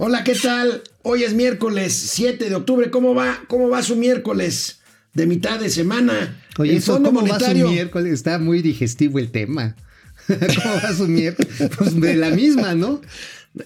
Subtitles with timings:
[0.00, 0.82] Hola, ¿qué tal?
[1.02, 2.88] Hoy es miércoles 7 de octubre.
[2.90, 3.42] ¿Cómo va?
[3.48, 4.78] ¿Cómo va su miércoles
[5.12, 6.40] de mitad de semana?
[6.56, 8.12] Oye, eso, ¿cómo va su miércoles?
[8.12, 9.74] Está muy digestivo el tema.
[10.28, 11.52] ¿Cómo va su miércoles?
[11.76, 13.00] Pues de la misma, ¿no?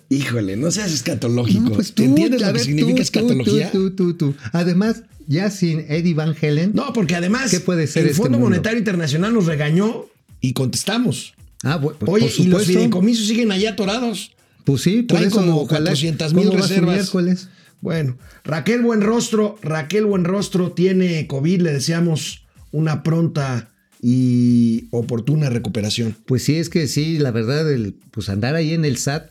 [0.09, 1.65] Híjole, no seas escatológico.
[1.65, 3.71] No, pues tú, ¿Entiendes lo que ver, significa tú, escatología?
[3.71, 4.35] Tú, tú.
[4.53, 6.71] Además, ya sin Eddie Van Helen.
[6.75, 8.49] No, porque además ¿Qué puede ser el este Fondo mundo?
[8.51, 10.07] Monetario Internacional nos regañó
[10.41, 11.35] y contestamos.
[11.63, 14.33] Ah, bu- pues, Oye, por y los fideicomisos siguen allá atorados.
[14.65, 16.95] Pues sí, por eso como ojalá- 400,000 ¿cómo va su reservas.
[16.95, 17.49] miércoles?
[17.81, 23.71] Bueno, Raquel Buenrostro, Raquel Buenrostro tiene COVID, le deseamos una pronta
[24.01, 26.17] y oportuna recuperación.
[26.27, 29.31] Pues sí, es que sí, la verdad, el, pues andar ahí en el SAT,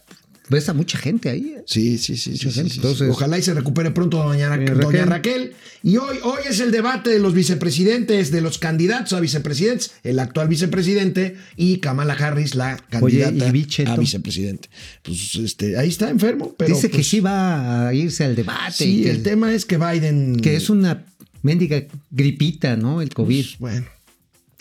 [0.51, 1.55] ves a mucha gente ahí.
[1.57, 1.63] ¿eh?
[1.65, 2.37] Sí, sí, sí.
[2.37, 2.69] sí, Mucha sí, gente.
[2.73, 2.75] sí.
[2.79, 5.53] Entonces- Ojalá y se recupere pronto doña, Ra- doña Raquel.
[5.81, 10.19] Y hoy, hoy es el debate de los vicepresidentes, de los candidatos a vicepresidentes, el
[10.19, 14.69] actual vicepresidente y Kamala Harris, la Oye, candidata a vicepresidente.
[15.02, 18.73] Pues este, ahí está enfermo, pero Dice que pues, sí va a irse al debate.
[18.73, 20.39] Sí, el tema es que Biden.
[20.39, 21.03] que es una
[21.41, 23.02] mendiga gripita, ¿no?
[23.02, 23.45] El COVID.
[23.45, 23.86] pues, bueno,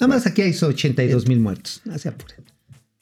[0.00, 1.82] Nada más aquí hay 82 mil muertos.
[1.84, 2.38] No se apuren.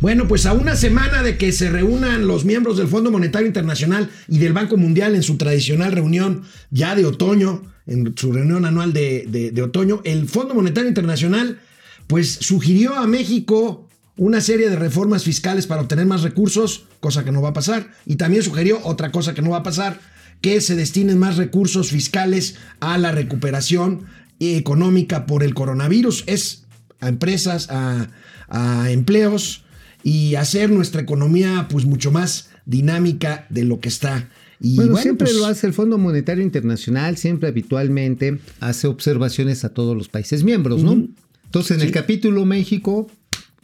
[0.00, 4.08] Bueno, pues a una semana de que se reúnan los miembros del Fondo Monetario Internacional
[4.28, 8.92] y del Banco Mundial en su tradicional reunión ya de otoño, en su reunión anual
[8.92, 11.58] de, de- otoño, el Fondo Monetario Internacional
[12.06, 17.32] pues sugirió a México una serie de reformas fiscales para obtener más recursos, cosa que
[17.32, 20.00] no va a pasar, y también sugirió otra cosa que no va a pasar,
[20.40, 24.06] que se destinen más recursos fiscales a la recuperación
[24.40, 26.24] económica por el coronavirus.
[26.26, 26.64] Es
[27.00, 29.64] a empresas, a empleos
[30.02, 34.28] y hacer nuestra economía pues mucho más dinámica de lo que está.
[34.60, 39.64] Y Bueno, bueno, siempre pues, lo hace el Fondo Monetario Internacional, siempre habitualmente hace observaciones
[39.64, 41.06] a todos los países miembros, ¿no?
[41.44, 43.08] Entonces, en el capítulo México,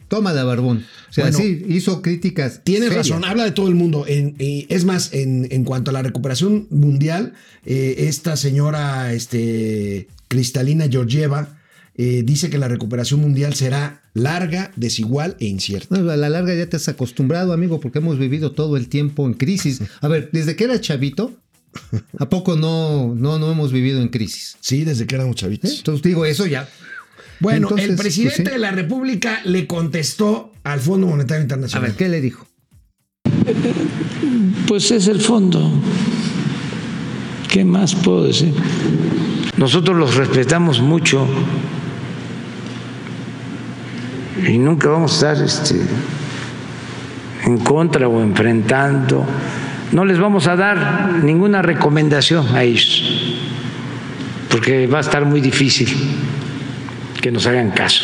[0.07, 0.85] toma de barbón.
[1.09, 2.61] O sea, Bueno, sí, hizo críticas.
[2.63, 3.09] Tienes serias.
[3.09, 4.05] razón, habla de todo el mundo.
[4.07, 7.33] En- eh, es más, en, en cuanto a la recuperación mundial,
[7.65, 11.57] eh, esta señora este, Cristalina Georgieva
[11.97, 15.97] eh, dice que la recuperación mundial será larga, desigual e incierta.
[15.97, 19.25] No, a la larga ya te has acostumbrado, amigo, porque hemos vivido todo el tiempo
[19.25, 19.81] en crisis.
[20.01, 21.33] A ver, desde que era chavito,
[22.19, 24.57] ¿a poco no, no, no hemos vivido en crisis?
[24.59, 25.39] Sí, desde que éramos ¿Eh?
[25.39, 25.77] chavitos.
[25.77, 26.67] Entonces digo, eso ya.
[27.39, 28.53] Bueno, Entonces, el presidente pues sí.
[28.53, 31.89] de la República le contestó al Fondo Monetario A Internacional.
[31.89, 32.47] ver, ¿qué le dijo?
[34.67, 35.71] Pues es el fondo.
[37.49, 38.53] ¿Qué más puedo decir?
[39.57, 41.27] Nosotros los respetamos mucho
[44.47, 45.81] y nunca vamos a estar este,
[47.45, 49.25] en contra o enfrentando.
[49.91, 53.35] No les vamos a dar ninguna recomendación a ellos,
[54.49, 55.89] porque va a estar muy difícil
[57.21, 58.03] que nos hagan caso.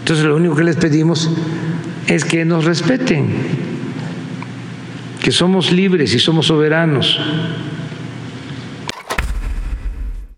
[0.00, 1.30] Entonces lo único que les pedimos
[2.06, 3.28] es que nos respeten,
[5.22, 7.18] que somos libres y somos soberanos.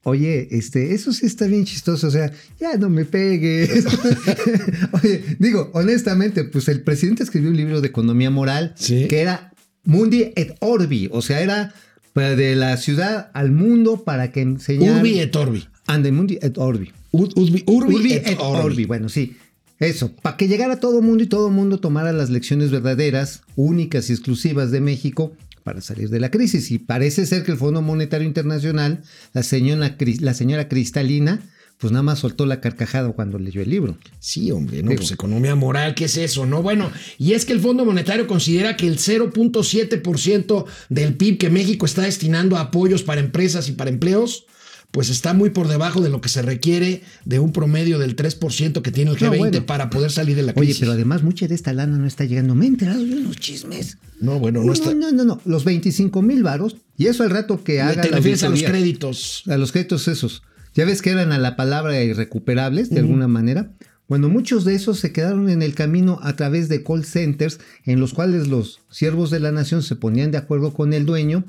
[0.08, 2.30] Oye, este, eso sí está bien chistoso, o sea,
[2.60, 3.84] ya no me pegues.
[4.92, 9.08] Oye, digo, honestamente, pues el presidente escribió un libro de economía moral Sí.
[9.08, 9.52] que era
[9.84, 11.74] Mundi et Orbi, o sea, era
[12.12, 14.98] para de la ciudad al mundo para que enseñara.
[15.00, 15.66] Urbi et Orbi.
[15.88, 16.92] Ande Mundi et Orbi.
[17.12, 18.64] Ur- Urbi, Urbi Urbi et et Orbi.
[18.64, 18.84] Orbi.
[18.86, 19.36] Bueno, sí.
[19.80, 24.12] Eso, para que llegara todo mundo y todo mundo tomara las lecciones verdaderas, únicas y
[24.12, 25.32] exclusivas de México
[25.66, 26.70] para salir de la crisis.
[26.70, 31.40] Y parece ser que el Fondo Monetario Internacional, la señora, la señora Cristalina,
[31.78, 33.98] pues nada más soltó la carcajada cuando leyó el libro.
[34.20, 35.00] Sí, hombre, no, Digo.
[35.00, 36.46] pues economía moral, ¿qué es eso?
[36.46, 41.50] No, bueno, y es que el Fondo Monetario considera que el 0.7% del PIB que
[41.50, 44.46] México está destinando a apoyos para empresas y para empleos,
[44.90, 48.80] pues está muy por debajo de lo que se requiere de un promedio del 3%
[48.82, 49.66] que tiene el No, G20 bueno.
[49.66, 50.80] para poder salir de la Oye, crisis.
[50.80, 52.54] pero además mucha de esta lana no está llegando.
[52.54, 53.98] Me he enterado de unos chismes.
[54.20, 54.94] no, bueno, no No, está.
[54.94, 55.40] no, no, no.
[55.44, 56.76] Los 25 mil varos.
[56.96, 59.42] Y eso al rato que haga Te la refieres a los créditos.
[59.48, 60.42] A los créditos esos.
[60.74, 63.70] Ya ves que eran a la palabra irrecuperables de alguna manera.
[64.08, 67.98] Bueno, muchos de esos se quedaron en el camino a través de call centers en
[67.98, 71.44] los cuales los siervos de la nación se ponían de acuerdo con el dueño,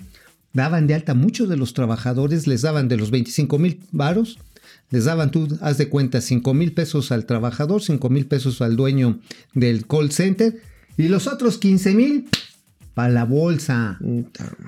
[0.54, 4.40] daban de alta muchos de los trabajadores, les daban de los 25 mil varos,
[4.90, 8.76] les daban, tú haz de cuenta, 5 mil pesos al trabajador, 5 mil pesos al
[8.76, 9.20] dueño
[9.54, 10.62] del call center
[10.98, 12.30] y los otros 15 mil
[12.94, 14.00] para la bolsa.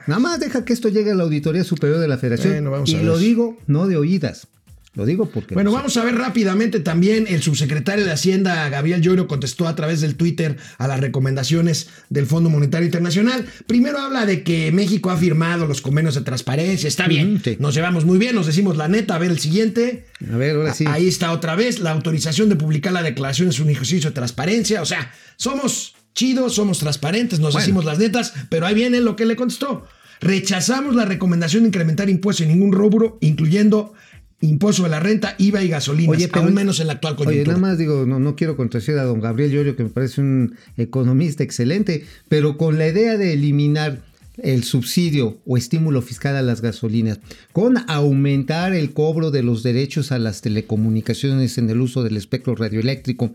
[0.06, 2.54] Nada más deja que esto llegue a la Auditoría Superior de la Federación.
[2.54, 3.06] Bueno, vamos y a ver.
[3.08, 4.48] lo digo no de oídas.
[4.94, 5.54] Lo digo porque...
[5.54, 5.78] Bueno, sé.
[5.78, 7.26] vamos a ver rápidamente también.
[7.28, 12.26] El subsecretario de Hacienda, Gabriel Llorio, contestó a través del Twitter a las recomendaciones del
[12.26, 13.46] Fondo Monetario Internacional.
[13.68, 16.88] Primero habla de que México ha firmado los convenios de transparencia.
[16.88, 17.56] Está bien, sí.
[17.60, 19.16] nos llevamos muy bien, nos decimos la neta.
[19.16, 20.06] A ver el siguiente.
[20.34, 20.86] A ver, ahora sí.
[20.88, 21.80] Ahí está otra vez.
[21.80, 24.82] La autorización de publicar la declaración es un ejercicio de transparencia.
[24.82, 27.64] O sea, somos chidos, somos transparentes, nos Bueno.
[27.66, 29.86] decimos las netas, pero ahí viene lo que le contestó.
[30.22, 33.94] Rechazamos la recomendación de incrementar impuestos en ningún rubro, incluyendo
[34.42, 37.58] impuesto de la renta, IVA y gasolina, aún menos en la actual Oye, coyuntura.
[37.58, 40.56] nada más digo, no, no quiero contradecir a don Gabriel Llorio, que me parece un
[40.78, 44.02] economista excelente, pero con la idea de eliminar
[44.44, 47.20] el subsidio o estímulo fiscal a las gasolinas,
[47.52, 52.56] con aumentar el cobro de los derechos a las telecomunicaciones en el uso del espectro
[52.56, 53.34] radioeléctrico.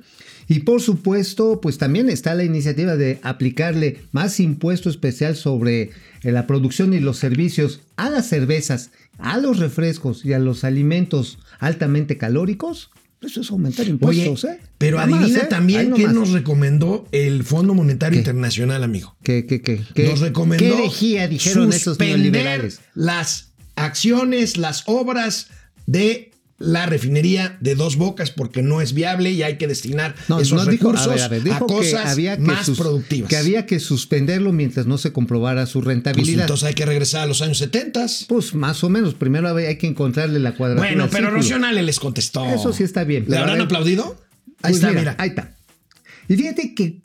[0.48, 5.90] Y por supuesto, pues también está la iniciativa de aplicarle más impuesto especial sobre
[6.22, 11.38] la producción y los servicios a las cervezas, a los refrescos y a los alimentos
[11.60, 12.90] altamente calóricos.
[13.22, 14.60] Eso es aumentar Oye, impuestos, ¿eh?
[14.76, 15.46] pero Nada más, adivina ¿eh?
[15.48, 18.20] También qué nos recomendó el Fondo Monetario ¿Qué?
[18.20, 19.16] Internacional, amigo.
[19.22, 22.80] ¿Qué, qué, qué, qué- nos recomendó ¿Qué herejía dijeron esos neoliberales?
[22.94, 25.48] las acciones, las obras
[25.86, 26.32] de
[26.64, 30.52] la refinería de dos bocas porque no es viable y hay que destinar No, esos
[30.64, 33.28] no dijo, recursos a ver, a ver, dijo que cosas había que más sus- productivas.
[33.28, 36.42] Que había que suspenderlo mientras no se comprobara su Pues rentabilidad.
[36.42, 38.06] entonces hay que regresar a los años 70.
[38.28, 40.88] Pues más o menos, primero hay que encontrarle la cuadratura.
[40.88, 41.36] Bueno, pero círculo.
[41.42, 42.44] Rocío Nale les contestó.
[42.46, 44.16] Eso sí está bien, ¿Le a habrán aplaudido?
[44.62, 45.16] Ahí Pues está, mira, mira.
[45.18, 45.53] Ahí está.
[46.28, 47.00] Y fíjate que,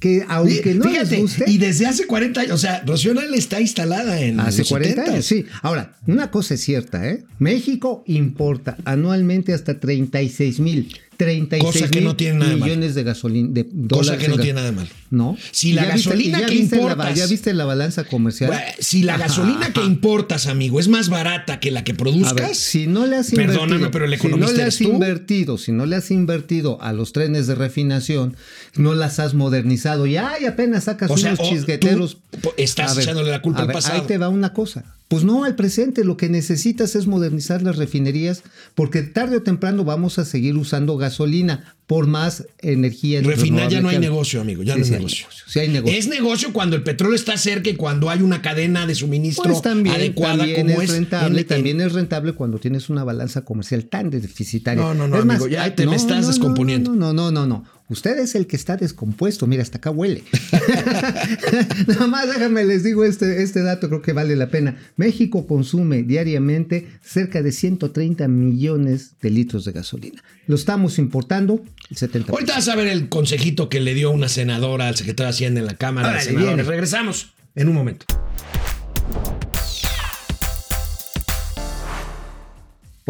[0.00, 1.44] que aunque no Fíjate, les guste...
[1.50, 5.04] y desde hace 40 años, o sea, Rocío Nale está instalada en Hace los 40
[5.04, 5.08] 70s.
[5.10, 5.44] años, sí.
[5.62, 7.24] Ahora, una cosa es cierta, ¿eh?
[7.38, 12.64] México importa anualmente hasta 36 mil, 36 Cosa que mil no tiene nada de malo.
[12.72, 13.48] millones de gasolina.
[13.52, 14.88] De Cosa que no tiene nada de malo.
[15.10, 15.36] No.
[15.50, 18.50] Si la ¿Ya viste- gasolina que la importas- ya viste la balanza comercial.
[18.50, 22.34] Bueno, Si la Ajá, gasolina que importas, amigo, es más barata que la que produzcas,
[22.34, 24.78] ver, si no le has Perdóname, invertido, pero el si no economista le eres has
[24.86, 24.92] tú.
[24.92, 28.36] invertido, si no le has invertido a los trenes de refinación,
[28.76, 32.18] no las has modernizado y ay, apenas sacas O sea, unos chisgueteros.
[32.56, 34.00] estás echándole la culpa al pasado.
[34.00, 34.84] Ahí te va una cosa.
[35.08, 38.42] Pues no al presente, lo que necesitas es modernizar las refinerías
[38.74, 43.20] porque tarde o temprano vamos a seguir usando gasolina por más energía.
[43.22, 45.26] refinar ya no hay negocio, amigo, ya Sí, no es sí hay negocio.
[45.46, 45.98] sí hay negocio.
[45.98, 49.62] Es negocio cuando el petróleo está cerca y cuando hay una cadena de suministro Pues
[49.62, 53.86] también, adecuada también como es rentable, en- también es rentable cuando tienes una balanza comercial
[53.86, 54.82] tan deficitaria.
[54.82, 56.94] No, no, no, Es amigo, ya te me estás descomponiendo.
[56.94, 57.64] No, no, no, no, no.
[57.90, 59.46] Usted es el que está descompuesto.
[59.46, 60.22] Mira, hasta acá huele.
[61.86, 64.76] Nada más déjame les digo este, este dato, creo que vale la pena.
[64.96, 70.22] México consume diariamente cerca de 130 millones de litros de gasolina.
[70.46, 72.30] Lo estamos importando el 70%.
[72.30, 75.60] Ahorita vas a ver el consejito que le dio una senadora al secretario de Hacienda
[75.60, 76.54] en la Cámara de Órale, Senadores.
[76.56, 76.68] viene.
[76.70, 78.06] Regresamos en un momento.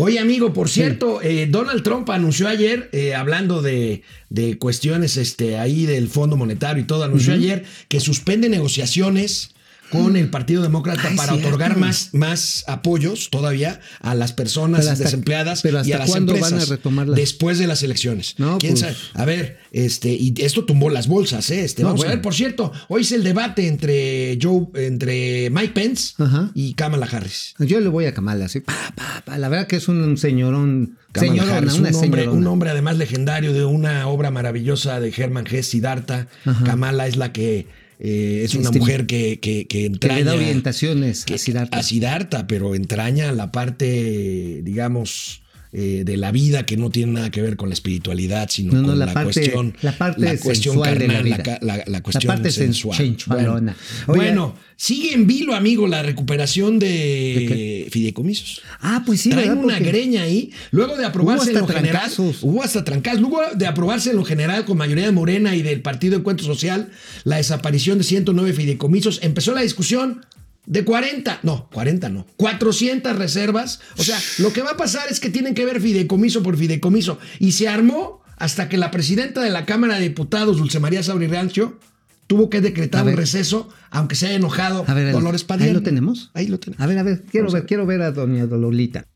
[0.01, 5.59] Oye, amigo, por cierto, eh, Donald Trump anunció ayer, eh, hablando de, de cuestiones este,
[5.59, 9.57] ahí del Fondo Monetario y todo, anunció ayer que suspende negociaciones
[9.91, 11.49] con el Partido Demócrata Ay, para cierto.
[11.49, 16.11] otorgar más, más apoyos todavía a las personas hasta- desempleadas pero y ¿hasta a las
[16.11, 18.35] cuándo van a empresas después de las elecciones.
[18.39, 18.97] No, ¿Quién pues- sabe?
[19.15, 21.65] A ver, este, y esto tumbó las bolsas, ¿eh?
[21.65, 25.73] Este, No, vamos a ver, por cierto, hoy es el debate entre Joe, entre Mike
[25.75, 26.51] Pence Ajá.
[26.55, 27.55] y Kamala Harris.
[27.59, 28.61] Yo le voy a Kamala, así.
[28.61, 29.39] pa, pa, pa.
[29.39, 30.99] La verdad que es un señorón.
[31.13, 32.33] Kamala señorona, Harris, una un, hombre, señorona.
[32.39, 36.29] un hombre además legendario de una obra maravillosa de Hermann Hesse, Siddhartha.
[36.65, 37.67] Kamala es la que
[38.01, 40.19] eh, es una Este, mujer que, que, que que entraña.
[40.19, 41.79] le da orientaciones que- a Siddhartha.
[41.79, 47.31] a Siddhartha, pero entraña la parte, digamos, eh, de la vida que no tiene nada
[47.31, 50.39] que ver con la espiritualidad, sino No, no, con la la, parte- cuestión, la parte
[50.39, 51.59] cuestión de la carnal, vida.
[51.61, 53.17] la, la La cuestión parte sen- sensual.
[53.27, 53.75] Bueno,
[54.07, 58.63] bueno, sigue en vilo, amigo, la recuperación de, fideicomisos.
[58.81, 59.65] Ah, pues sí, Traen ¿verdad?
[59.65, 60.51] una Porque- greña ahí.
[60.71, 62.11] Luego de aprobarse en lo general.
[62.43, 63.21] Hubo hasta trancazos.
[63.21, 66.91] Luego de aprobarse en lo general con mayoría de Morena y del Partido Encuentro Social
[67.25, 70.25] la desaparición de 109 fideicomisos, empezó la discusión
[70.69, 73.81] de 40, no, 40 no, 400 reservas.
[73.97, 77.19] O sea, lo que va a pasar es que tienen que ver fideicomiso por fideicomiso.
[77.39, 81.27] Y se armó hasta que la presidenta de la Cámara de Diputados, Dulce María Sabri
[81.27, 81.79] Rancho,
[82.27, 83.17] tuvo que decretar A un ver.
[83.17, 85.69] receso, aunque se haya enojado A ver, Dolores Padilla.
[85.71, 86.31] ahí lo tenemos.
[86.35, 86.83] Ahí lo tenemos.
[86.85, 89.07] A ver, a ver, quiero ver, quiero ver a doña Dololita.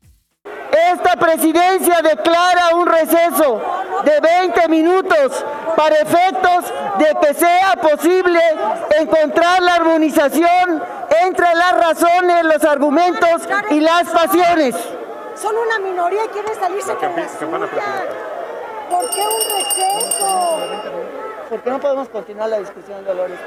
[0.93, 3.61] Esta presidencia declara un receso
[4.03, 5.31] de 20 minutos
[5.75, 8.39] para efectos de que sea posible
[8.99, 10.83] encontrar la armonización
[11.23, 14.75] entre las razones, los argumentos y las pasiones.
[15.35, 17.83] Son una minoría y quieren salirse con la suya.
[18.89, 20.59] ¿Por qué un receso?
[21.49, 23.39] ¿Por qué no podemos continuar la discusión, Dolores?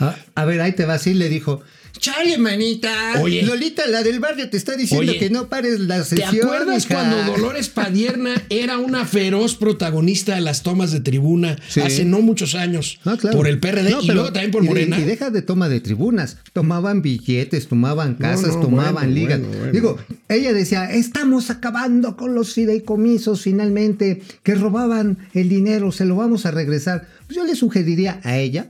[0.00, 1.60] Ah, a ver, ahí te va, sí le dijo.
[1.98, 2.90] Chale, manita.
[3.22, 3.42] Oye.
[3.42, 6.36] Lolita, la del barrio, te está diciendo Oye, que no pares la ¿Te sesión.
[6.44, 11.80] acuerdas hija?" cuando Dolores Padierna era una feroz protagonista de las tomas de tribuna Sí.
[11.80, 13.36] hace no muchos años Ah, claro.
[13.36, 14.98] por el PRD No, y pero- luego también por y Morena?
[14.98, 16.36] Y, deja de toma de tribunas.
[16.52, 19.40] Tomaban billetes, tomaban casas, no, tomaban bueno, ligas.
[19.40, 19.72] bueno, bueno.
[19.72, 19.98] Digo,
[20.28, 26.44] ella decía, estamos acabando con los fideicomisos finalmente, que robaban el dinero, se lo vamos
[26.44, 27.06] a regresar.
[27.26, 28.66] Pues yo le sugeriría a ella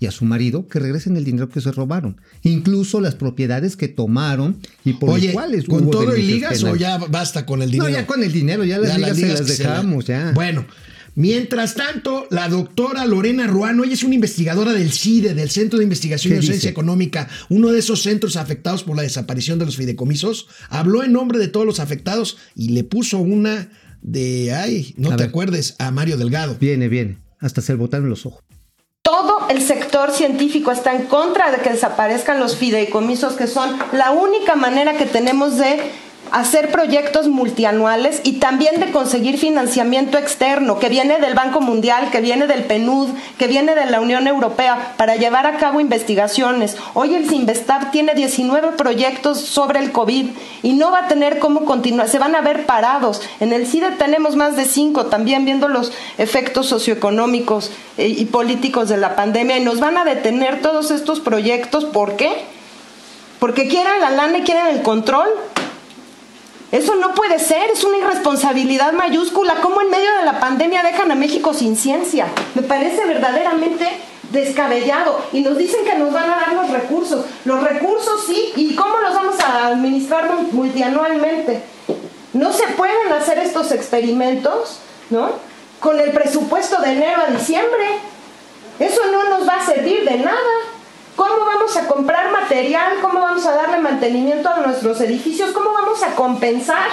[0.00, 2.20] y a su marido que regresen el dinero que se robaron.
[2.42, 6.74] Incluso las propiedades que tomaron y por Oye, cuales ¿con hubo todo y ligas o
[6.74, 7.90] ya basta con el No, dinero?
[7.90, 10.32] ya con el dinero, ya las Ya ligas se las que se la- dejamos, ya.
[10.34, 10.64] Bueno,
[11.14, 15.84] mientras tanto, la doctora Lorena Ruano, ella es una investigadora del CIDE, del Centro de
[15.84, 16.68] Investigación y ¿Qué Docencia dice?
[16.70, 21.38] Económica, uno de esos centros afectados por la desaparición de los fideicomisos, habló en nombre
[21.38, 23.68] de todos los afectados y le puso una
[24.00, 25.28] de, ay, no A te ver.
[25.28, 26.56] acuerdes, a Mario Delgado.
[26.58, 27.18] Viene, viene.
[27.38, 28.42] Hasta se botaron los ojos.
[29.50, 34.54] El sector científico está en contra de que desaparezcan los fideicomisos, que son la única
[34.54, 35.90] manera que tenemos de
[36.32, 42.20] hacer proyectos multianuales y también de conseguir financiamiento externo que viene del Banco Mundial, que
[42.20, 43.08] viene del PNUD,
[43.38, 46.76] que viene de la Unión Europea para llevar a cabo investigaciones.
[46.94, 50.26] Hoy el Sinvestab tiene 19 proyectos sobre el COVID
[50.62, 53.22] y no va a tener cómo continuar, se van a ver parados.
[53.40, 58.88] En el CIDE tenemos más de cinco, también viendo los efectos socioeconómicos eh, y políticos
[58.88, 61.84] de la pandemia y nos van a detener todos estos proyectos.
[61.84, 62.44] ¿Por qué?
[63.38, 65.28] Porque quieren la lana y quieren el control.
[66.72, 69.56] Eso no puede ser, es una irresponsabilidad mayúscula.
[69.60, 72.28] ¿Cómo en medio de la pandemia dejan a México sin ciencia?
[72.54, 73.88] Me parece verdaderamente
[74.30, 75.20] descabellado.
[75.32, 77.26] Y nos dicen que nos van a dar los recursos.
[77.44, 81.62] Los recursos sí, ¿y cómo los vamos a administrar multianualmente?
[82.32, 84.78] No se pueden hacer estos experimentos,
[85.10, 85.30] ¿no?
[85.80, 87.98] Con el presupuesto de enero a diciembre.
[88.78, 90.38] Eso no nos va a servir de nada.
[91.20, 92.94] ¿Cómo vamos a comprar material?
[93.02, 95.50] ¿Cómo vamos a darle mantenimiento a nuestros edificios?
[95.50, 96.88] ¿Cómo vamos a compensar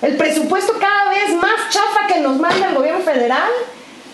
[0.00, 3.50] el presupuesto cada vez más chafa que nos manda el gobierno federal?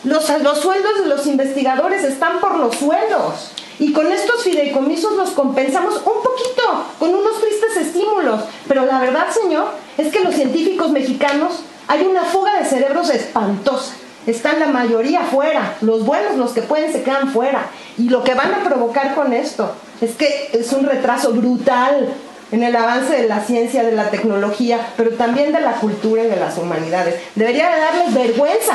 [0.02, 3.52] Los, los sueldos de los investigadores están por los suelos.
[3.78, 8.40] Y con estos fideicomisos los compensamos un poquito, con unos tristes estímulos.
[8.66, 13.94] Pero la verdad, señor, es que los científicos mexicanos hay una fuga de cerebros espantosa.
[14.26, 17.66] Están la mayoría fuera, los buenos, los que pueden, se quedan fuera.
[17.98, 22.08] Y lo que van a provocar con esto es que es un retraso brutal
[22.50, 26.28] en el avance de la ciencia, de la tecnología, pero también de la cultura y
[26.28, 27.16] de las humanidades.
[27.34, 28.74] Debería de darles vergüenza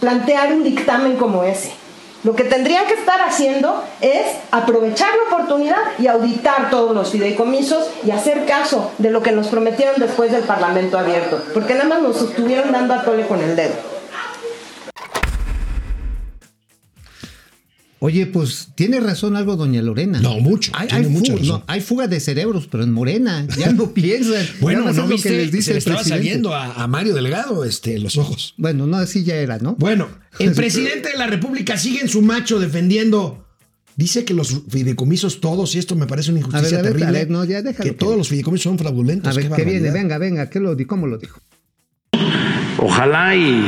[0.00, 1.72] plantear un dictamen como ese.
[2.22, 7.88] Lo que tendrían que estar haciendo es aprovechar la oportunidad y auditar todos los fideicomisos
[8.04, 12.02] y hacer caso de lo que nos prometieron después del Parlamento abierto, porque nada más
[12.02, 13.89] nos estuvieron dando a tole con el dedo.
[18.02, 20.20] Oye, pues tiene razón algo doña Lorena.
[20.20, 21.58] No, mucho, Hay, hay mucha fuga, razón.
[21.58, 23.46] no, hay fuga de cerebros, pero en Morena.
[23.58, 24.46] Ya no piensan.
[24.60, 25.28] Bueno, ¿no lo viste?
[25.28, 26.24] que les dice Se le estaba presidente.
[26.26, 28.54] saliendo a, a Mario Delgado este, los ojos.
[28.56, 29.76] Bueno, no, así ya era, ¿no?
[29.78, 33.46] Bueno, el presidente de la República sigue en su macho defendiendo.
[33.96, 36.92] Dice que los fideicomisos todos, y esto me parece una injusticia A ver, a ver,
[36.92, 39.30] terrible, a ver, no, ya déjalo que que- todos los fideicomisos son fraudulentos.
[39.30, 39.90] A ver, qué ¿qué viene?
[39.90, 41.38] Venga, venga, ¿qué lo, di- ¿cómo lo dijo?
[42.78, 43.62] Ojalá y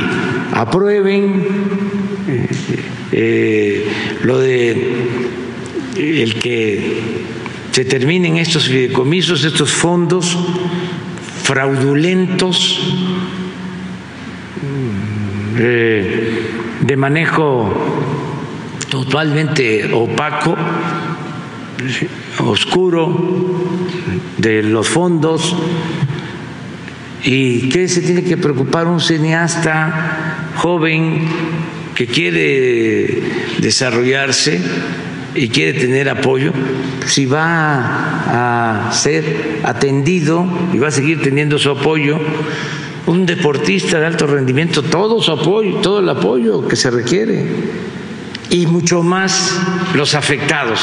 [0.53, 1.43] aprueben
[3.15, 3.85] eh,
[4.23, 4.71] lo de
[5.95, 6.97] el que
[7.71, 10.35] se terminen estos fideicomisos, estos fondos
[11.43, 12.79] fraudulentos
[14.61, 16.49] mm, eh,
[16.81, 17.71] de manejo
[18.89, 20.55] totalmente opaco,
[22.39, 23.61] oscuro
[24.37, 25.55] de los fondos.
[27.23, 31.21] ¿Y qué se tiene que preocupar un cineasta joven
[31.95, 33.21] que quiere
[33.59, 34.59] desarrollarse
[35.35, 36.51] y quiere tener apoyo?
[37.05, 42.19] Si va a ser atendido y va a seguir teniendo su apoyo,
[43.05, 47.45] un deportista de alto rendimiento, todo su apoyo, todo el apoyo que se requiere,
[48.49, 49.59] y mucho más
[49.95, 50.79] los afectados.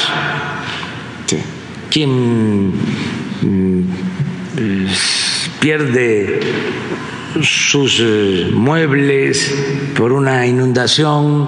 [1.91, 3.83] Quien mm,
[4.57, 4.87] eh,
[5.61, 6.41] pierde
[7.43, 9.55] sus eh, muebles
[9.97, 11.47] por una inundación,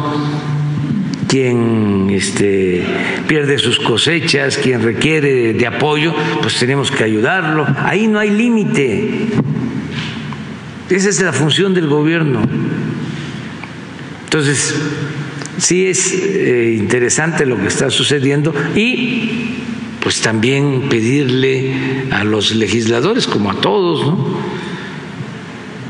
[1.29, 2.85] quien este,
[3.27, 7.67] pierde sus cosechas, quien requiere de apoyo, pues tenemos que ayudarlo.
[7.79, 9.29] Ahí no hay límite.
[10.91, 12.43] Esa es la función del gobierno.
[14.25, 14.75] Entonces,
[15.59, 19.57] sí es eh, interesante lo que está sucediendo y
[20.03, 21.73] pues también pedirle
[22.11, 24.62] a los legisladores, como a todos, ¿no?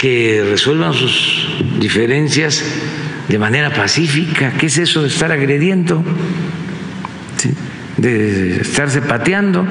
[0.02, 1.46] Que resuelvan sus
[1.78, 2.60] diferencias
[3.28, 4.52] de manera pacífica.
[4.58, 6.02] ¿Qué es eso de estar agrediendo?
[7.36, 7.50] Sí.
[7.98, 9.64] de estarse pateando.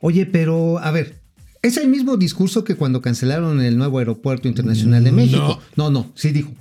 [0.00, 1.14] Oye, pero a ver,
[1.62, 5.62] es el mismo discurso que cuando cancelaron el nuevo aeropuerto internacional de México.
[5.76, 6.52] No, no, sí dijo.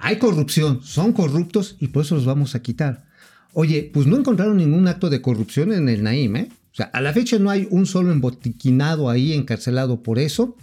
[0.00, 3.06] Hay corrupción, son corruptos y por eso los vamos a quitar.
[3.54, 6.48] Oye, pues no encontraron ningún acto de corrupción en el Naim, ¿eh?
[6.72, 10.56] O sea, a la fecha no hay un solo embotiquinado ahí encarcelado por eso.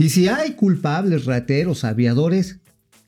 [0.00, 2.56] Y si hay culpables, rateros, aviadores,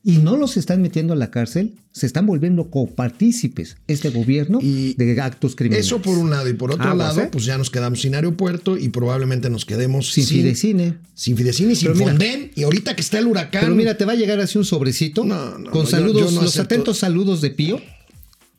[0.05, 4.95] y no los están metiendo a la cárcel, se están volviendo copartícipes este gobierno Y
[4.95, 5.85] de actos criminales.
[5.85, 6.49] Eso por un lado.
[6.49, 7.29] Y por otro lado, ¿eh?
[7.31, 10.95] pues ya nos quedamos sin aeropuerto y probablemente nos quedemos Sin Fidecine.
[11.13, 12.51] Sin Fidecine y sin mira- Fonden.
[12.55, 13.61] Y ahorita que está el huracán.
[13.63, 16.31] Pero mira, te va a llegar así un sobrecito No, no, con yo- saludos, yo
[16.31, 17.79] no los atentos saludos de Pío.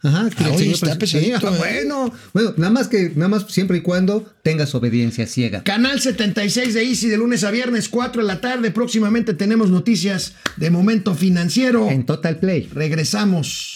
[0.04, 1.58] Ajá, que Ah, el oye, señor está sí, pesadito, ¿eh?
[1.58, 5.64] bueno, bueno, nada más que, nada más siempre y cuando tengas obediencia ciega.
[5.64, 8.70] Canal 76 de Easy de lunes a viernes, 4 de la tarde.
[8.70, 11.90] Próximamente tenemos noticias de momento financiero.
[11.90, 12.68] En Total Play.
[12.72, 13.73] Regresamos.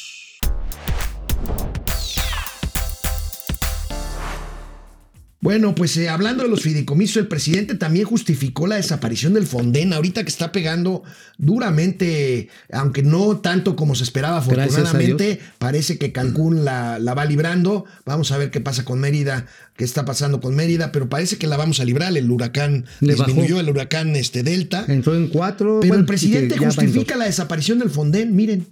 [5.48, 9.94] Bueno, pues eh, hablando de los fideicomisos, el presidente también justificó la desaparición del Fonden,
[9.94, 11.04] ahorita que está pegando
[11.38, 17.86] duramente, aunque no tanto como se esperaba, afortunadamente, parece que Cancún la, la va librando.
[18.04, 21.46] Vamos a ver qué pasa con Mérida, qué está pasando con Mérida, pero parece que
[21.46, 22.14] la vamos a librar.
[22.14, 23.60] El huracán Le disminuyó, bajó.
[23.60, 24.84] el huracán este, Delta.
[24.86, 25.78] Entró en cuatro.
[25.80, 28.66] Pero bueno, el presidente justifica la desaparición del Fonden, miren.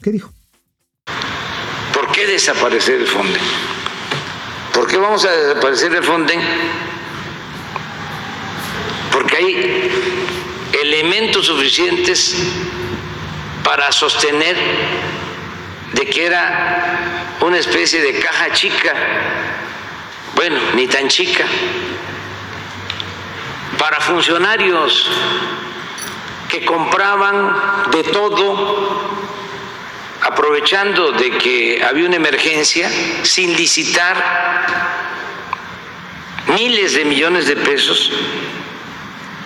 [0.00, 0.32] ¿Qué dijo?
[1.92, 3.81] ¿Por qué desaparecer el Fonden?
[4.72, 6.40] ¿Por qué vamos a desaparecer el Fonden?
[9.12, 9.90] Porque hay
[10.80, 12.34] elementos suficientes
[13.62, 14.56] para sostener
[15.92, 18.94] de que era una especie de caja chica,
[20.34, 21.44] bueno, ni tan chica,
[23.78, 25.10] para funcionarios
[26.48, 29.01] que compraban de todo
[30.22, 32.90] aprovechando de que había una emergencia,
[33.22, 34.16] sin licitar
[36.56, 38.12] miles de millones de pesos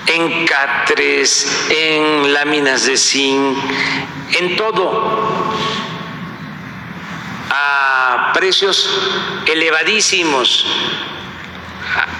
[0.07, 3.59] en catres, en láminas de zinc,
[4.39, 5.55] en todo,
[7.51, 9.11] a precios
[9.47, 10.67] elevadísimos.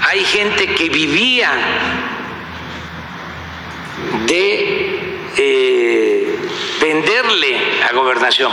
[0.09, 1.53] Hay gente que vivía
[4.27, 6.39] de eh,
[6.81, 8.51] venderle a gobernación,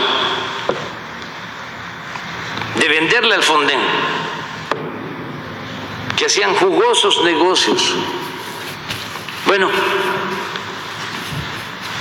[2.78, 3.80] de venderle al Fonden,
[6.16, 7.94] que hacían jugosos negocios.
[9.46, 9.68] Bueno,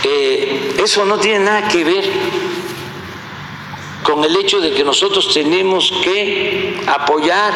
[0.03, 2.05] eh, eso no tiene nada que ver
[4.03, 7.53] con el hecho de que nosotros tenemos que apoyar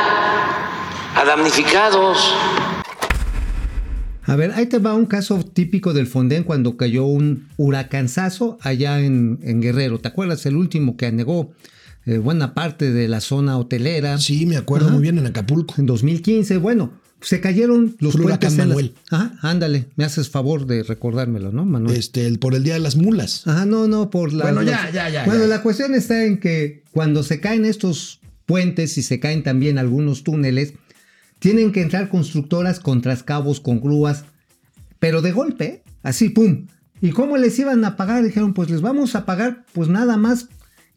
[1.15, 2.35] a damnificados.
[4.27, 8.99] A ver, ahí te va un caso típico del Fonden cuando cayó un huracanzazo allá
[8.99, 9.99] en, en Guerrero.
[9.99, 10.45] ¿Te acuerdas?
[10.45, 11.51] El último que anegó
[12.05, 14.17] eh, buena parte de la zona hotelera.
[14.17, 14.93] Sí, me acuerdo Ajá.
[14.95, 15.75] muy bien en Acapulco.
[15.77, 18.93] En 2015, bueno, se cayeron los Fue puentes las- Manuel.
[19.09, 21.95] Ajá, ándale, me haces favor de recordármelo, ¿no, Manuel?
[21.97, 23.47] Este, el- por el Día de las Mulas.
[23.47, 24.43] Ajá, no, no, por la.
[24.43, 25.47] Bueno, ya, ya, ya, Bueno, ya.
[25.47, 30.23] la cuestión está en que cuando se caen estos puentes y se caen también algunos
[30.23, 30.73] túneles,
[31.39, 34.25] tienen que entrar constructoras con trascabos, con grúas,
[34.99, 36.67] pero de golpe, así, pum.
[37.01, 38.23] ¿Y cómo les iban a pagar?
[38.23, 40.49] Dijeron, pues les vamos a pagar, pues nada más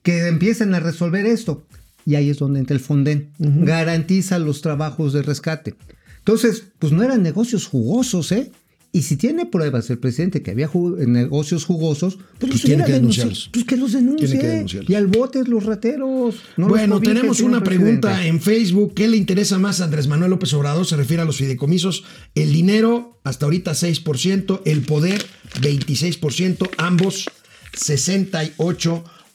[0.03, 1.66] que empiecen a resolver esto.
[2.07, 3.31] Y ahí es donde entra el Fonden.
[3.38, 5.74] Garantiza los trabajos de rescate.
[6.18, 8.50] Entonces, pues no eran negocios jugosos, ¿eh?
[8.92, 10.68] Y si tiene pruebas el presidente que había
[11.07, 13.48] negocios jugosos, pues, Pues los tiene que denunciarlos.
[13.53, 14.26] Pues que los denuncie.
[14.26, 14.90] Tiene que denunciarlos.
[14.90, 16.35] Y al bote los rateros.
[16.57, 18.00] No bueno, tenemos una presidente.
[18.00, 18.94] pregunta en Facebook.
[18.94, 20.87] ¿Qué le interesa más a Andrés Manuel López Obrador?
[20.87, 22.03] Se refiere a los fideicomisos.
[22.35, 24.62] El dinero, hasta ahorita 6%.
[24.64, 25.24] El poder,
[25.61, 26.68] 26%.
[26.79, 27.26] Ambos,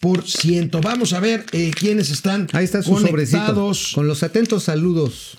[0.01, 0.81] 68%.
[0.81, 3.37] Vamos a ver eh, quiénes están Ahí está su sobrecito.
[3.37, 3.91] conectados.
[3.95, 5.37] Con los atentos saludos.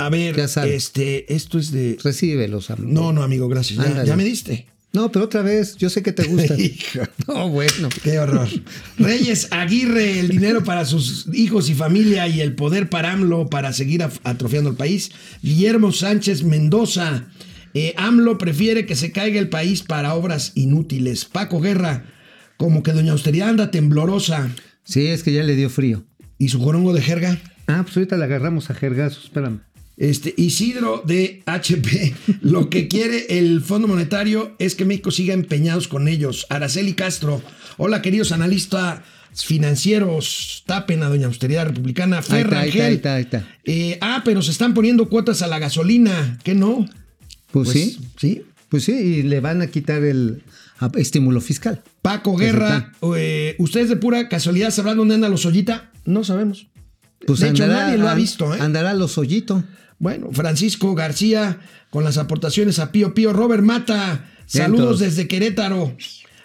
[0.00, 1.98] A ver, este, esto es de...
[2.02, 2.88] Recíbelos, amigo.
[2.92, 3.80] No, no, amigo, gracias.
[4.06, 4.66] Ya, me diste.
[4.92, 6.54] No, pero otra vez, yo sé que te gusta.
[6.58, 7.00] Hijo.
[7.26, 7.88] no, bueno.
[8.04, 8.48] Qué horror.
[8.96, 13.72] Reyes Aguirre, el dinero para sus hijos y familia y el poder para AMLO para
[13.72, 15.10] seguir atrofiando el país.
[15.42, 17.26] Guillermo Sánchez Mendoza,
[17.74, 21.24] eh, AMLO prefiere que se caiga el país para obras inútiles.
[21.24, 22.04] Paco Guerra,
[22.56, 24.48] como que Doña Austeridad anda temblorosa.
[24.84, 26.04] Sí, es que ya le dio frío.
[26.38, 27.36] ¿Y su jorongo de jerga?
[27.66, 29.60] Ah, pues ahorita le agarramos a jergazos, espérame.
[29.98, 35.88] Este, Isidro de HP, lo que quiere el Fondo Monetario es que México siga empeñados
[35.88, 36.46] con ellos.
[36.50, 37.42] Araceli Castro,
[37.78, 39.00] hola queridos analistas
[39.34, 42.18] financieros, tapen a Doña Austeridad Republicana.
[42.18, 43.46] Ahí Ferra está, ahí está, ahí Angel, está, ahí está.
[43.64, 46.88] eh, ah, pero se están poniendo cuotas a la gasolina, ¿qué no?
[47.50, 48.42] Pues, sí, Sí.
[48.68, 50.42] pues sí, y le van a quitar el
[50.96, 51.82] estímulo fiscal.
[52.02, 55.90] Paco Que se Guerra, eh, ¿ustedes de pura casualidad sabrán dónde anda los Ollita?
[56.04, 56.68] No sabemos.
[57.26, 58.58] Pues de hecho, nadie lo ha visto, ¿eh?
[58.60, 59.64] Andará los hoyitos.
[59.98, 61.58] Bueno, Francisco García
[61.90, 63.32] con las aportaciones a Pío Pío.
[63.32, 65.96] Robert Mata, saludos desde Querétaro.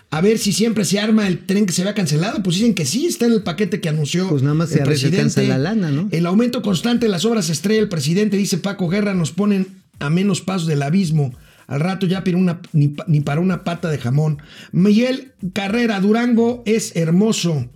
[0.09, 2.43] A ver si siempre se arma el tren que se había cancelado.
[2.43, 4.29] Pues dicen que sí, está en el paquete que anunció.
[4.29, 5.47] Pues nada más el si presidente.
[5.47, 6.07] la lana, ¿no?
[6.11, 9.67] El aumento constante de las obras estrella, el presidente dice Paco Guerra, nos ponen
[9.99, 11.33] a menos pasos del abismo.
[11.65, 14.39] Al rato ya una, ni, ni para una pata de jamón.
[14.71, 17.67] Miguel Carrera, Durango es hermoso.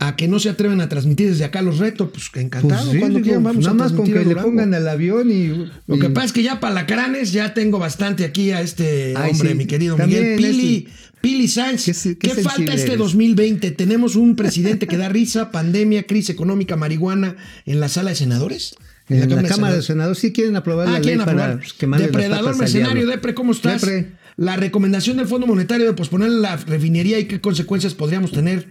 [0.00, 2.82] A que no se atreven a transmitir desde acá los retos, pues que encantado.
[2.82, 5.30] Pues sí, cuando digo, quieran vamos nada a más con que le pongan al avión
[5.30, 5.70] y.
[5.86, 9.50] Lo que pasa es que ya palacranes ya tengo bastante aquí a este Ay, hombre,
[9.50, 9.54] sí.
[9.54, 10.36] mi querido También Miguel.
[10.36, 12.02] Pili, este- Pili Sánchez.
[12.02, 12.98] Qué ¿Qué, se- qué falta este eres.
[12.98, 13.70] 2020?
[13.70, 18.74] Tenemos un presidente que da risa, pandemia, crisis económica, marihuana en la sala de senadores.
[19.08, 23.06] En la, Cámara de Senadores sí quieren aprobar Ah, la ley para pues, Depredador mercenario.
[23.06, 23.80] Depre, ¿cómo estás?
[23.82, 24.12] Depre.
[24.36, 28.66] La recomendación del Fondo Monetario de posponer la refinería y qué consecuencias podríamos tener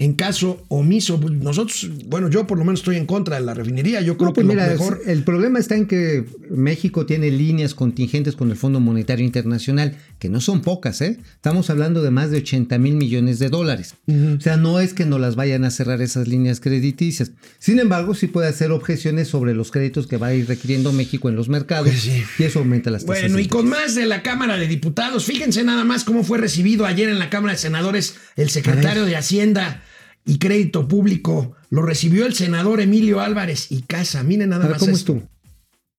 [0.00, 1.18] en caso omiso.
[1.18, 4.00] Nosotros, bueno, yo por lo menos estoy en contra de la refinería.
[4.00, 5.02] Yo creo No, pues que mira, lo mejor.
[5.06, 10.28] el problema está en que México tiene líneas contingentes con el Fondo Monetario Internacional, que
[10.28, 11.18] no son pocas, ¿eh?
[11.34, 13.96] Estamos hablando de más de 80 mil millones de dólares.
[14.06, 17.32] O sea, no es que no las vayan a cerrar esas líneas crediticias.
[17.58, 21.28] Sin embargo, sí puede hacer objeciones sobre los créditos que va a ir requiriendo México
[21.28, 21.88] en los mercados.
[21.88, 22.22] Pues sí.
[22.38, 23.22] Y eso aumenta las tasas.
[23.22, 26.86] Bueno, y con más de la Cámara de Diputados, fíjense nada más cómo fue recibido
[26.86, 29.82] ayer en la Cámara de Senadores el secretario de Hacienda
[30.28, 31.56] y Crédito Público.
[31.70, 34.22] Lo recibió el senador Emilio Álvarez y Casa.
[34.22, 34.80] Miren nada ver, más.
[34.80, 35.22] ¿cómo esto.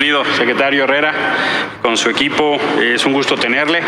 [0.02, 1.14] Querido secretario Herrera,
[1.82, 3.82] con su equipo, es un gusto tenerle.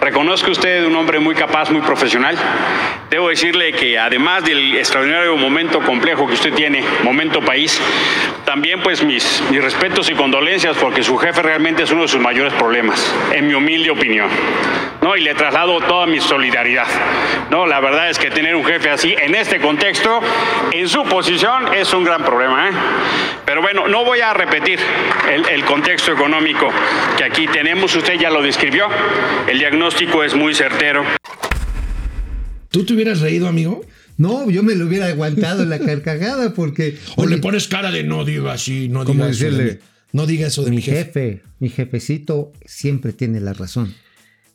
[0.00, 2.38] Reconozco usted un hombre muy capaz, muy profesional.
[3.10, 7.78] Debo decirle que además del extraordinario momento complejo que usted tiene, momento país,
[8.46, 12.22] también pues mis, mis respetos y condolencias porque su jefe realmente es uno de sus
[12.22, 14.30] mayores problemas, en mi humilde opinión.
[15.02, 15.16] ¿no?
[15.16, 16.86] Y le traslado toda mi solidaridad.
[17.50, 20.20] No, la verdad es que tener un jefe así en este contexto,
[20.70, 22.70] en su posición, es un gran problema.
[22.70, 22.72] ¿eh?
[23.44, 24.78] Pero bueno, no voy a repetir
[25.30, 26.68] el, el contexto económico
[27.16, 27.94] que aquí tenemos.
[27.94, 28.86] Usted ya lo describió.
[29.48, 31.04] El diagnóstico es muy certero.
[32.70, 33.84] ¿Tú te hubieras reído, amigo?
[34.16, 36.98] No, yo me lo hubiera aguantado en la carcajada porque.
[37.16, 39.44] O le pones cara de no diga así, no ¿Cómo diga eso.
[39.44, 39.72] de decirle?
[39.74, 39.78] mí.
[40.12, 41.04] No diga eso de mi mi jefe.
[41.04, 43.94] jefe, mi jefecito siempre tiene la razón.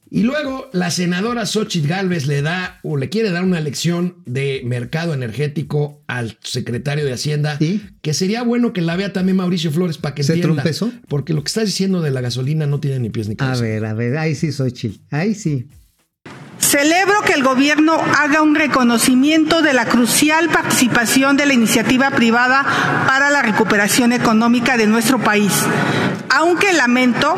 [0.10, 4.62] Y luego la senadora Xochitl Galvez le da o le quiere dar una lección de
[4.64, 7.82] mercado energético al secretario de Hacienda, ¿Y?
[8.02, 10.62] que sería bueno que la vea también Mauricio Flores para que ¿Se entienda.
[10.64, 10.92] trompezó?
[11.10, 13.62] Porque lo que estás diciendo de la gasolina no tiene ni pies ni A cabeza.
[13.64, 15.02] ver, a ver, ahí sí soy chill.
[15.12, 15.68] Ahí sí.
[16.60, 22.66] Celebro que el gobierno haga un reconocimiento de la crucial participación de la iniciativa privada
[23.08, 25.54] para la recuperación económica de nuestro país,
[26.30, 27.36] aunque lamento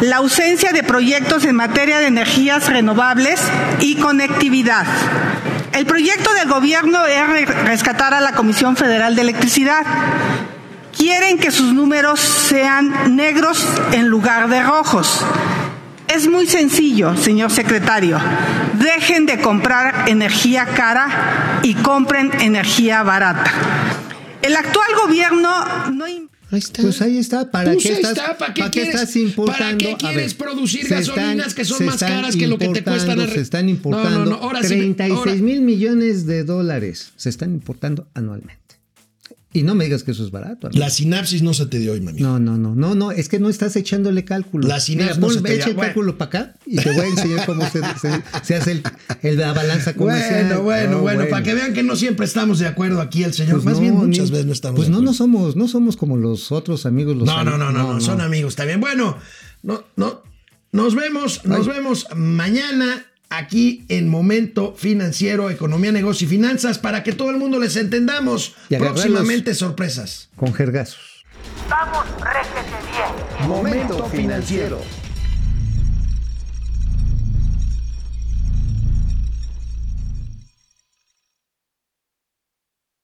[0.00, 3.40] la ausencia de proyectos en materia de energías renovables
[3.80, 4.86] y conectividad.
[5.72, 9.84] El proyecto del gobierno es re- rescatar a la Comisión Federal de Electricidad.
[10.96, 15.24] Quieren que sus números sean negros en lugar de rojos.
[16.08, 18.18] Es muy sencillo, señor secretario.
[18.74, 23.52] Dejen de comprar energía cara y compren energía barata.
[24.42, 26.06] El actual gobierno no...
[26.52, 26.82] Ahí está.
[26.82, 27.50] Pues ahí está.
[27.50, 29.58] ¿Para Pues qué estás, está, ¿para qué para qué quieres- estás importando?
[29.64, 32.68] para qué A quieres ver, producir gasolinas que son más están caras que lo que
[32.68, 35.60] te cuestan importando, arre- Se están No, no, importando no, ahora sí, 36 ahora- mil
[35.62, 37.12] millones de dólares.
[37.16, 38.69] Se están importando anualmente.
[39.52, 40.68] Y no me digas que eso es barato.
[40.68, 40.78] amigo.
[40.78, 42.20] La sinapsis no se te dio hoy, mami.
[42.20, 44.68] No, no, no, no, no, es que no estás echándole cálculo.
[44.68, 45.88] La sinapsis Mira, no se te echa el Bueno.
[45.88, 48.82] cálculo para acá y te voy a enseñar cómo se, se- se hace el,
[49.22, 50.44] el- la balanza comercial.
[50.44, 53.34] Bueno, bueno, No, bueno, para que vean que no siempre estamos de acuerdo aquí el
[53.34, 53.54] señor.
[53.54, 55.66] Pues Más no, bien muchas ni- veces no estamos Pues de no, no somos, no
[55.66, 57.16] somos como los otros amigos.
[57.16, 58.78] Los No, no, no, no, no, son amigos, está bien.
[58.80, 59.16] Bueno,
[59.64, 60.22] no, no,
[60.70, 67.12] nos vemos, nos vemos mañana aquí en Momento Financiero, Economía, Negocio y Finanzas para que
[67.12, 68.54] todo el mundo les entendamos.
[68.68, 68.76] Y.
[68.76, 70.28] Próximamente sorpresas.
[70.36, 71.24] Con jergazos.
[71.68, 73.48] Vamos, réjete bien.
[73.48, 74.80] Momento financiero.